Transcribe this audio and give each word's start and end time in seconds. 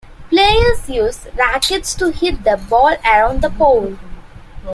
Players 0.31 0.89
use 0.89 1.27
racquets 1.35 1.93
to 1.93 2.09
hit 2.09 2.43
the 2.43 2.57
ball 2.57 2.97
around 3.05 3.43
the 3.43 3.51
pole. 3.51 3.99